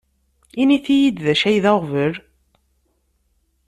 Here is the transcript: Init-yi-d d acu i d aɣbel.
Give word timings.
Init-yi-d 0.61 1.17
d 1.25 1.27
acu 1.33 1.47
i 1.55 1.57
d 1.63 1.65
aɣbel. 1.71 2.13